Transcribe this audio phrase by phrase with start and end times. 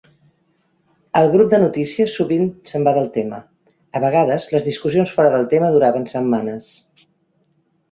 [1.19, 3.43] El grup de notícies sovint s'en va del tema;
[4.01, 6.75] a vegades les discussions fora del tema duraven setmanes.